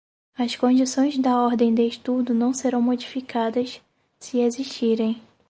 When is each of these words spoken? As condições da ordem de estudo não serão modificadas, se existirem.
As 0.35 0.55
condições 0.55 1.15
da 1.19 1.37
ordem 1.39 1.75
de 1.75 1.83
estudo 1.87 2.33
não 2.33 2.55
serão 2.55 2.81
modificadas, 2.81 3.79
se 4.19 4.39
existirem. 4.39 5.21